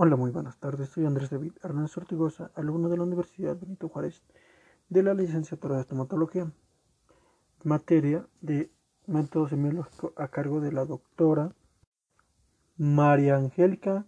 Hola, 0.00 0.14
muy 0.14 0.30
buenas 0.30 0.56
tardes. 0.58 0.90
Soy 0.90 1.06
Andrés 1.06 1.28
David 1.28 1.54
Hernández 1.60 1.96
Ortigosa, 1.96 2.52
alumno 2.54 2.88
de 2.88 2.96
la 2.96 3.02
Universidad 3.02 3.58
Benito 3.58 3.88
Juárez 3.88 4.22
de 4.88 5.02
la 5.02 5.12
licenciatura 5.12 5.74
de 5.74 5.80
estomatología, 5.80 6.52
materia 7.64 8.24
de 8.40 8.70
método 9.08 9.48
semiológico 9.48 10.12
a 10.14 10.28
cargo 10.28 10.60
de 10.60 10.70
la 10.70 10.84
doctora 10.84 11.50
María 12.76 13.34
Angélica 13.34 14.06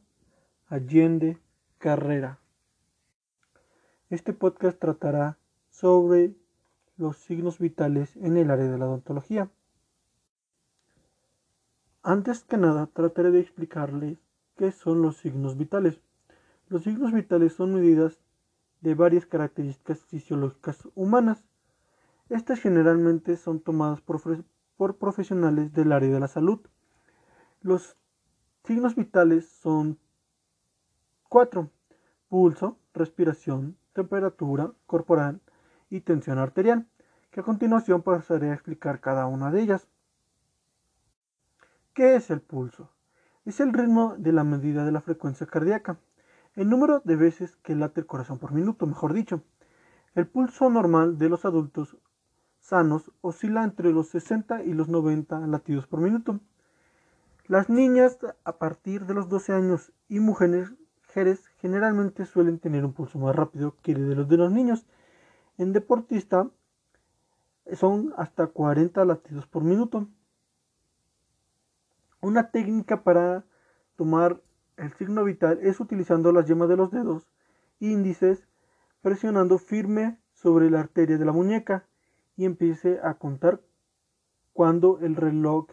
Allende 0.69 1.41
Carrera. 1.79 2.39
Este 4.11 4.33
podcast 4.33 4.79
tratará 4.79 5.39
sobre 5.71 6.37
los 6.99 7.17
signos 7.17 7.59
vitales 7.59 8.15
en 8.19 8.37
el 8.37 8.53
área 8.53 8.69
de 8.69 8.79
la 8.79 8.87
odontología. 8.87 9.51
Antes 12.05 12.45
que 12.45 12.59
nada, 12.59 12.87
trataré 12.87 13.33
de 13.33 13.41
explicarles 13.41 14.30
¿Qué 14.61 14.73
son 14.73 15.01
los 15.01 15.17
signos 15.17 15.57
vitales? 15.57 16.03
Los 16.69 16.83
signos 16.83 17.15
vitales 17.15 17.55
son 17.55 17.73
medidas 17.73 18.21
de 18.83 18.95
varias 18.95 19.25
características 19.25 20.05
fisiológicas 20.05 20.87
humanas. 20.95 21.43
Estas 22.29 22.61
generalmente 22.61 23.39
son 23.39 23.61
tomadas 23.61 24.03
por, 24.03 24.99
profesionales 24.99 25.73
del 25.73 25.93
área 25.93 26.11
de 26.11 26.21
la 26.21 26.29
salud. 26.29 26.61
Los 27.63 27.97
signos 28.65 28.97
vitales 28.97 29.49
son 29.49 29.99
cuatro. 31.31 31.71
Pulso, 32.29 32.77
respiración, 32.93 33.79
temperatura 33.95 34.73
corporal 34.85 35.41
y 35.89 36.03
tensión 36.03 36.37
arterial, 36.37 36.87
que 37.31 37.41
a 37.41 37.45
continuación 37.45 38.03
pasaré 38.03 38.51
a 38.51 38.55
explicar 38.57 39.01
cada 39.01 39.25
una 39.25 39.51
de 39.51 39.63
ellas. 39.63 39.89
¿Qué 41.95 42.17
es 42.17 42.29
el 42.29 42.43
pulso? 42.43 42.91
Es 43.45 43.61
el 43.61 43.73
ritmo 43.73 44.17
de 44.19 44.33
la 44.33 44.45
medida 44.45 44.85
de 44.85 44.93
la 44.93 45.01
frecuencia 45.01 45.47
cardíaca, 45.47 45.99
el 46.55 46.69
número 46.69 47.01
de 47.05 47.17
veces 47.17 47.57
que 47.57 47.75
late 47.75 48.01
el 48.01 48.07
corazón 48.07 48.39
por 48.39 48.53
minuto, 48.53 48.87
mejor 48.87 49.13
dicho. 49.13 49.43
El 50.15 50.27
pulso 50.27 50.69
normal 50.69 51.19
de 51.19 51.29
los 51.29 51.45
adultos 51.45 51.97
sanos 52.59 53.11
oscila 53.21 53.65
entre 53.65 53.93
los 53.93 54.09
60 54.09 54.65
y 54.65 54.73
los 54.73 54.89
90 54.89 55.47
latidos 55.47 55.87
por 55.87 56.01
minuto. 56.01 56.41
Las 57.47 57.69
niñas 57.69 58.19
a 58.45 58.59
partir 58.59 59.07
de 59.07 59.15
los 59.15 59.29
12 59.29 59.53
años 59.53 59.93
y 60.09 60.21
mujeres 60.21 60.71
generalmente 61.59 62.27
suelen 62.27 62.59
tener 62.59 62.85
un 62.85 62.93
pulso 62.93 63.19
más 63.19 63.35
rápido 63.35 63.75
que 63.83 63.93
el 63.93 64.09
de 64.09 64.15
los 64.15 64.29
de 64.29 64.37
los 64.37 64.53
niños. 64.53 64.87
En 65.59 65.73
deportista 65.73 66.49
son 67.73 68.13
hasta 68.17 68.47
40 68.47 69.05
latidos 69.05 69.47
por 69.47 69.65
minuto. 69.65 70.07
Una 72.21 72.51
técnica 72.51 73.03
para 73.03 73.45
tomar 73.97 74.41
el 74.77 74.93
signo 74.95 75.25
vital 75.25 75.59
es 75.63 75.81
utilizando 75.81 76.33
las 76.33 76.47
yemas 76.47 76.69
de 76.69 76.77
los 76.77 76.91
dedos 76.91 77.27
índices 77.81 78.47
presionando 79.01 79.59
firme 79.59 80.19
sobre 80.35 80.71
la 80.71 80.81
arteria 80.81 81.19
de 81.19 81.25
la 81.25 81.33
muñeca 81.33 81.87
y 82.37 82.45
empiece 82.45 83.01
a 83.03 83.15
contar 83.15 83.61
cuando 84.53 84.99
el 85.01 85.17
reloj 85.17 85.67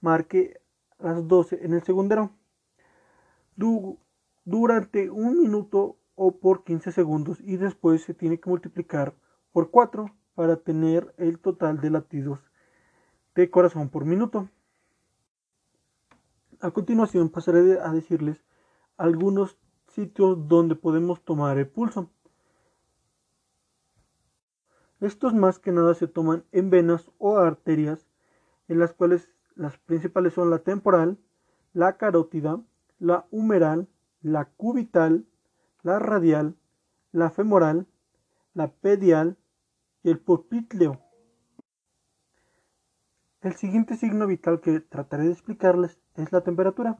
marque 0.00 0.60
las 0.98 1.26
12 1.26 1.64
en 1.64 1.74
el 1.74 1.82
segundero. 1.82 2.32
durante 4.44 5.10
un 5.10 5.38
minuto 5.38 5.96
o 6.16 6.38
por 6.38 6.64
15 6.64 6.92
segundos 6.92 7.40
y 7.40 7.56
después 7.56 8.02
se 8.02 8.14
tiene 8.14 8.38
que 8.38 8.50
multiplicar 8.50 9.14
por 9.52 9.70
4 9.70 10.10
para 10.34 10.56
tener 10.56 11.14
el 11.16 11.38
total 11.38 11.80
de 11.80 11.90
latidos 11.90 12.40
de 13.34 13.50
corazón 13.50 13.88
por 13.88 14.04
minuto. 14.04 14.48
A 16.64 16.70
continuación 16.70 17.28
pasaré 17.28 17.78
a 17.78 17.92
decirles 17.92 18.42
algunos 18.96 19.58
sitios 19.88 20.48
donde 20.48 20.74
podemos 20.74 21.22
tomar 21.22 21.58
el 21.58 21.68
pulso. 21.68 22.08
Estos 24.98 25.34
más 25.34 25.58
que 25.58 25.72
nada 25.72 25.92
se 25.92 26.08
toman 26.08 26.46
en 26.52 26.70
venas 26.70 27.10
o 27.18 27.36
arterias, 27.36 28.08
en 28.68 28.78
las 28.78 28.94
cuales 28.94 29.28
las 29.56 29.76
principales 29.76 30.32
son 30.32 30.48
la 30.48 30.60
temporal, 30.60 31.18
la 31.74 31.98
carótida, 31.98 32.62
la 32.98 33.26
humeral, 33.30 33.86
la 34.22 34.46
cubital, 34.46 35.26
la 35.82 35.98
radial, 35.98 36.56
la 37.12 37.28
femoral, 37.28 37.86
la 38.54 38.72
pedial 38.72 39.36
y 40.02 40.08
el 40.08 40.18
poplitleo. 40.18 40.98
El 43.44 43.56
siguiente 43.56 43.98
signo 43.98 44.26
vital 44.26 44.62
que 44.62 44.80
trataré 44.80 45.24
de 45.24 45.32
explicarles 45.32 45.98
es 46.16 46.32
la 46.32 46.40
temperatura. 46.40 46.98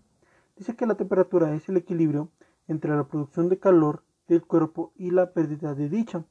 Dice 0.57 0.77
que 0.77 0.85
la 0.85 0.95
temperatura 0.95 1.55
es 1.55 1.67
el 1.71 1.79
equilibrio 1.79 2.29
entre 2.69 2.95
la 2.95 3.09
producción 3.09 3.49
de 3.49 3.59
calor 3.59 4.05
del 4.29 4.43
cuerpo 4.43 4.93
y 4.95 5.11
la 5.11 5.33
pérdida 5.33 5.75
de 5.75 5.89
dicha. 5.89 6.23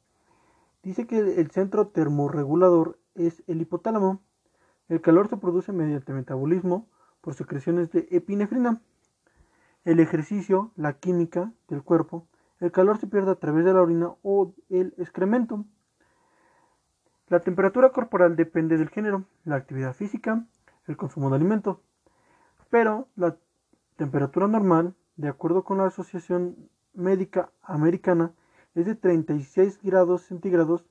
Dice 0.83 1.07
que 1.07 1.17
el 1.17 1.49
centro 1.49 1.87
termorregulador 1.87 2.99
es 3.15 3.41
el 3.47 3.61
hipotálamo. 3.61 4.21
El 4.87 5.01
calor 5.01 5.29
se 5.29 5.37
produce 5.37 5.71
mediante 5.71 6.13
metabolismo 6.13 6.87
por 7.21 7.33
secreciones 7.33 7.91
de 7.91 8.07
epinefrina. 8.11 8.83
El 9.83 9.99
ejercicio, 9.99 10.73
la 10.75 10.93
química 10.93 11.53
del 11.69 11.81
cuerpo, 11.81 12.27
el 12.59 12.71
calor 12.71 12.99
se 12.99 13.07
pierde 13.07 13.31
a 13.31 13.39
través 13.39 13.65
de 13.65 13.73
la 13.73 13.81
orina 13.81 14.13
o 14.21 14.53
el 14.69 14.93
excremento. 14.99 15.65
La 17.33 17.39
temperatura 17.39 17.89
corporal 17.89 18.35
depende 18.35 18.77
del 18.77 18.89
género, 18.89 19.25
la 19.43 19.55
actividad 19.55 19.95
física, 19.95 20.45
el 20.85 20.97
consumo 20.97 21.31
de 21.31 21.37
alimentos, 21.37 21.79
pero 22.69 23.07
la 23.15 23.37
temperatura 23.95 24.47
normal, 24.47 24.93
de 25.15 25.29
acuerdo 25.29 25.63
con 25.63 25.79
la 25.79 25.87
Asociación 25.87 26.69
Médica 26.93 27.49
Americana, 27.63 28.33
es 28.75 28.85
de 28.85 28.93
36 28.93 29.79
grados 29.81 30.21
centígrados 30.21 30.85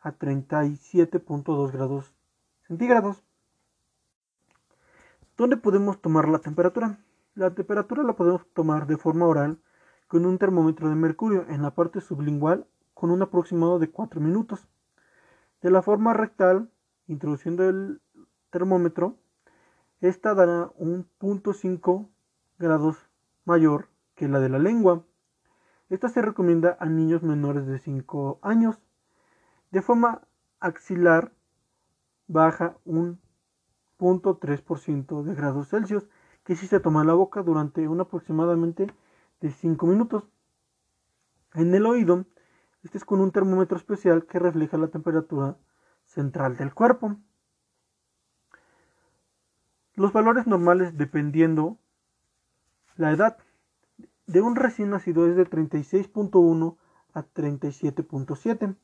a 0.00 0.12
37.2 0.12 1.72
grados 1.72 2.14
centígrados. 2.68 3.20
¿Dónde 5.36 5.56
podemos 5.56 6.00
tomar 6.00 6.28
la 6.28 6.38
temperatura? 6.38 7.00
La 7.34 7.50
temperatura 7.56 8.04
la 8.04 8.12
podemos 8.12 8.46
tomar 8.54 8.86
de 8.86 8.98
forma 8.98 9.26
oral 9.26 9.58
con 10.06 10.26
un 10.26 10.38
termómetro 10.38 10.88
de 10.88 10.94
mercurio 10.94 11.44
en 11.48 11.60
la 11.60 11.74
parte 11.74 12.00
sublingual 12.00 12.68
con 12.94 13.10
un 13.10 13.20
aproximado 13.20 13.80
de 13.80 13.90
4 13.90 14.20
minutos. 14.20 14.68
De 15.62 15.70
la 15.70 15.80
forma 15.80 16.12
rectal, 16.12 16.70
introduciendo 17.06 17.68
el 17.68 18.00
termómetro, 18.50 19.16
esta 20.00 20.34
dará 20.34 20.72
un 20.76 21.08
punto 21.18 21.52
grados 22.58 22.96
mayor 23.44 23.88
que 24.16 24.26
la 24.26 24.40
de 24.40 24.48
la 24.48 24.58
lengua. 24.58 25.04
Esta 25.88 26.08
se 26.08 26.20
recomienda 26.20 26.76
a 26.80 26.86
niños 26.86 27.22
menores 27.22 27.66
de 27.66 27.78
5 27.78 28.40
años. 28.42 28.80
De 29.70 29.82
forma 29.82 30.22
axilar, 30.58 31.32
baja 32.26 32.76
un 32.84 33.20
punto 33.96 34.40
ciento 34.78 35.22
de 35.22 35.34
grados 35.36 35.68
Celsius, 35.68 36.08
que 36.42 36.56
si 36.56 36.66
se 36.66 36.80
toma 36.80 37.02
en 37.02 37.06
la 37.06 37.14
boca 37.14 37.42
durante 37.42 37.86
un 37.86 38.00
aproximadamente 38.00 38.92
de 39.40 39.50
5 39.52 39.86
minutos. 39.86 40.24
En 41.54 41.72
el 41.72 41.86
oído, 41.86 42.24
este 42.82 42.98
es 42.98 43.04
con 43.04 43.20
un 43.20 43.30
termómetro 43.30 43.76
especial 43.76 44.26
que 44.26 44.38
refleja 44.38 44.76
la 44.76 44.88
temperatura 44.88 45.56
central 46.06 46.56
del 46.56 46.74
cuerpo. 46.74 47.16
Los 49.94 50.12
valores 50.12 50.46
normales 50.46 50.96
dependiendo 50.96 51.78
la 52.96 53.12
edad 53.12 53.38
de 54.26 54.40
un 54.40 54.56
recién 54.56 54.90
nacido 54.90 55.26
es 55.26 55.36
de 55.36 55.48
36.1 55.48 56.76
a 57.14 57.22
37.7. 57.22 58.76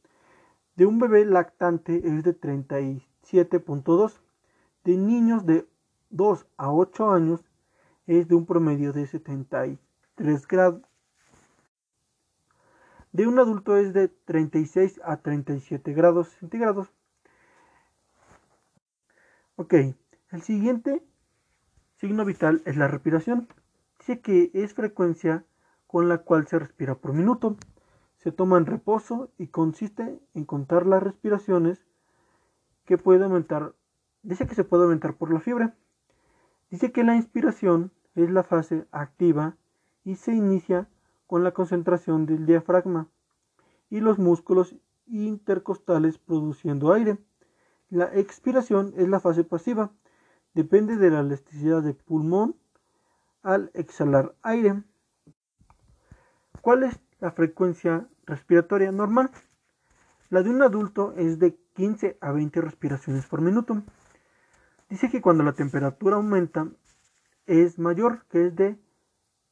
De 0.77 0.87
un 0.87 0.99
bebé 0.99 1.25
lactante 1.25 1.97
es 1.97 2.23
de 2.23 2.39
37.2. 2.39 4.21
De 4.85 4.97
niños 4.97 5.45
de 5.45 5.67
2 6.11 6.47
a 6.57 6.73
8 6.73 7.11
años 7.11 7.45
es 8.07 8.29
de 8.29 8.35
un 8.35 8.47
promedio 8.47 8.93
de 8.93 9.07
73 9.07 10.47
grados 10.47 10.88
de 13.19 13.27
un 13.27 13.41
adulto 13.41 13.77
es 13.77 13.93
de 13.95 14.07
36 14.07 15.01
a 15.03 15.17
37 15.17 15.93
grados 15.93 16.29
centígrados. 16.39 16.89
Ok, 19.57 19.75
el 20.31 20.43
siguiente 20.43 21.03
signo 21.97 22.25
vital 22.25 22.63
es 22.65 22.77
la 22.77 22.87
respiración. 22.87 23.49
Dice 23.99 24.21
que 24.21 24.53
es 24.55 24.73
frecuencia 24.73 25.45
con 25.89 26.09
la 26.09 26.19
cual 26.19 26.47
se 26.47 26.61
respira 26.61 26.95
por 26.95 27.13
minuto. 27.13 27.57
Se 28.19 28.31
toma 28.31 28.57
en 28.57 28.67
reposo 28.67 29.33
y 29.37 29.49
consiste 29.49 30.21
en 30.35 30.45
contar 30.45 30.87
las 30.87 31.03
respiraciones 31.03 31.85
que 32.85 32.99
puede 32.99 33.25
aumentar. 33.25 33.75
Dice 34.23 34.47
que 34.47 34.55
se 34.55 34.63
puede 34.63 34.85
aumentar 34.85 35.17
por 35.17 35.33
la 35.33 35.41
fiebre. 35.41 35.73
Dice 36.71 36.93
que 36.93 37.03
la 37.03 37.17
inspiración 37.17 37.91
es 38.15 38.31
la 38.31 38.45
fase 38.45 38.87
activa 38.93 39.57
y 40.05 40.15
se 40.15 40.35
inicia 40.35 40.87
con 41.29 41.45
la 41.45 41.53
concentración 41.53 42.27
del 42.27 42.47
diafragma 42.47 43.07
y 43.91 44.01
los 44.01 44.19
músculos 44.19 44.75
intercostales 45.07 46.19
produciendo 46.19 46.93
aire. 46.93 47.19
La 47.91 48.07
expiración 48.15 48.95
es 48.97 49.09
la 49.09 49.21
fase 49.21 49.45
pasiva, 49.45 49.93
depende 50.55 50.97
de 50.97 51.11
la 51.11 51.21
elasticidad 51.21 51.83
del 51.83 51.95
pulmón 51.95 52.57
al 53.43 53.71
exhalar 53.75 54.35
aire. 54.43 54.83
¿Cuál 56.63 56.85
es 56.85 56.99
la 57.21 57.31
frecuencia 57.31 58.09
respiratoria 58.25 58.91
normal? 58.91 59.31
La 60.31 60.43
de 60.43 60.49
un 60.49 60.63
adulto 60.63 61.13
es 61.17 61.39
de 61.39 61.59
15 61.75 62.17
a 62.23 62.33
20 62.33 62.61
respiraciones 62.63 63.27
por 63.27 63.43
minuto. 63.43 63.83
Dice 64.89 65.11
que 65.11 65.21
cuando 65.21 65.45
la 65.45 65.53
temperatura 65.53 66.17
aumenta 66.17 66.69
es 67.45 67.79
mayor, 67.79 68.25
que 68.31 68.47
es 68.47 68.57
de 68.57 68.79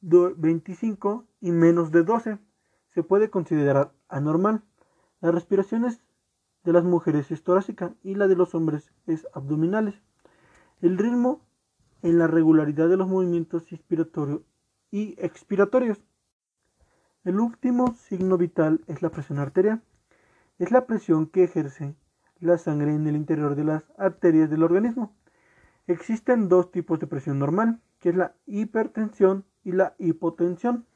25 0.00 1.26
y 1.47 1.53
menos 1.53 1.93
de 1.93 2.03
12. 2.03 2.39
Se 2.93 3.05
puede 3.05 3.31
considerar 3.31 3.93
anormal. 4.09 4.65
La 5.21 5.31
respiración 5.31 5.87
de 6.65 6.73
las 6.73 6.83
mujeres 6.83 7.31
es 7.31 7.45
torácica 7.45 7.95
y 8.03 8.17
la 8.17 8.27
de 8.27 8.35
los 8.35 8.57
hombres 8.57 8.91
es 9.07 9.29
abdominales. 9.33 9.95
El 10.83 10.99
ritmo 10.99 11.41
en 12.03 12.19
la 12.19 12.27
regularidad 12.27 12.89
de 12.89 12.97
los 12.97 13.07
movimientos 13.07 13.71
inspiratorios 13.71 14.41
y 14.91 15.15
expiratorios. 15.19 16.03
El 17.23 17.39
último 17.39 17.95
signo 17.95 18.39
vital 18.39 18.81
es 18.89 19.01
la 19.01 19.11
presión 19.11 19.39
arterial. 19.39 19.83
Es 20.59 20.73
la 20.73 20.85
presión 20.87 21.27
que 21.27 21.45
ejerce 21.45 21.95
la 22.41 22.59
sangre 22.59 22.93
en 22.93 23.07
el 23.07 23.15
interior 23.15 23.55
de 23.55 23.63
las 23.63 23.85
arterias 23.99 24.51
del 24.51 24.65
organismo. 24.65 25.15
Existen 25.87 26.49
dos 26.49 26.73
tipos 26.73 26.99
de 26.99 27.07
presión 27.07 27.39
normal, 27.39 27.81
que 28.01 28.09
es 28.09 28.17
la 28.17 28.35
hipertensión 28.47 29.45
y 29.63 29.71
la 29.71 29.95
hipotensión. 30.01 30.87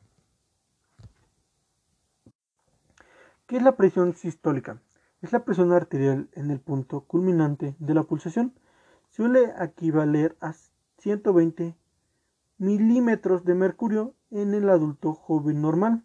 ¿Qué 3.51 3.57
es 3.57 3.65
la 3.65 3.75
presión 3.75 4.15
sistólica? 4.15 4.81
Es 5.23 5.33
la 5.33 5.45
presión 5.45 5.73
arterial 5.73 6.29
en 6.35 6.53
el 6.53 6.61
punto 6.61 7.01
culminante 7.01 7.75
de 7.81 7.95
la 7.95 8.05
pulsación. 8.05 8.55
Suele 9.09 9.53
equivaler 9.61 10.37
a 10.41 10.55
120 10.99 11.75
milímetros 12.59 13.45
de 13.45 13.57
mercurio 13.57 14.15
en 14.31 14.55
el 14.55 14.71
adulto 14.71 15.15
joven 15.15 15.63
normal. 15.63 16.05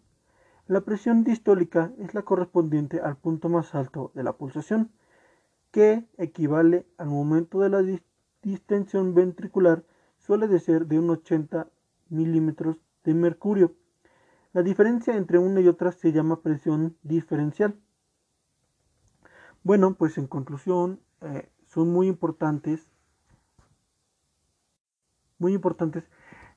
La 0.66 0.80
presión 0.80 1.22
distólica 1.22 1.92
es 2.00 2.14
la 2.14 2.22
correspondiente 2.22 3.00
al 3.00 3.16
punto 3.16 3.48
más 3.48 3.76
alto 3.76 4.10
de 4.16 4.24
la 4.24 4.32
pulsación, 4.32 4.90
que 5.70 6.04
equivale 6.18 6.84
al 6.98 7.10
momento 7.10 7.60
de 7.60 7.68
la 7.68 8.00
distensión 8.42 9.14
ventricular 9.14 9.84
suele 10.18 10.58
ser 10.58 10.88
de 10.88 10.98
unos 10.98 11.18
80 11.18 11.68
milímetros 12.08 12.78
de 13.04 13.14
mercurio. 13.14 13.76
La 14.56 14.62
diferencia 14.62 15.14
entre 15.14 15.38
una 15.38 15.60
y 15.60 15.68
otra 15.68 15.92
se 15.92 16.12
llama 16.12 16.40
presión 16.40 16.96
diferencial. 17.02 17.78
Bueno, 19.62 19.92
pues 19.98 20.16
en 20.16 20.26
conclusión, 20.26 20.98
eh, 21.20 21.50
son 21.66 21.92
muy 21.92 22.06
importantes, 22.06 22.90
muy 25.38 25.52
importantes, 25.52 26.04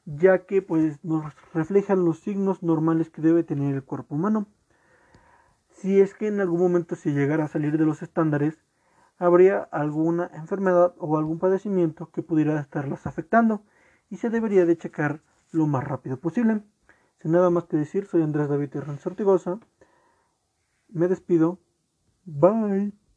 ya 0.05 0.45
que 0.45 0.61
pues 0.61 1.03
nos 1.03 1.25
reflejan 1.53 2.05
los 2.05 2.21
signos 2.21 2.63
normales 2.63 3.09
que 3.09 3.21
debe 3.21 3.43
tener 3.43 3.75
el 3.75 3.83
cuerpo 3.83 4.15
humano. 4.15 4.47
Si 5.69 5.99
es 5.99 6.13
que 6.13 6.27
en 6.27 6.39
algún 6.39 6.61
momento 6.61 6.95
se 6.95 7.11
llegara 7.11 7.43
a 7.43 7.49
salir 7.49 7.77
de 7.77 7.83
los 7.83 8.01
estándares, 8.01 8.63
habría 9.17 9.59
alguna 9.73 10.31
enfermedad 10.35 10.95
o 10.99 11.17
algún 11.17 11.37
padecimiento 11.37 12.11
que 12.11 12.23
pudiera 12.23 12.61
estarlas 12.61 13.05
afectando 13.05 13.61
y 14.09 14.15
se 14.15 14.29
debería 14.29 14.65
de 14.65 14.77
checar 14.77 15.21
lo 15.51 15.67
más 15.67 15.83
rápido 15.83 16.17
posible. 16.17 16.63
Sin 17.21 17.31
nada 17.33 17.49
más 17.49 17.65
que 17.65 17.77
decir, 17.77 18.05
soy 18.05 18.21
Andrés 18.21 18.49
David 18.49 18.75
Hernández 18.75 19.05
Ortigosa. 19.05 19.59
Me 20.89 21.07
despido. 21.07 21.59
Bye. 22.25 22.99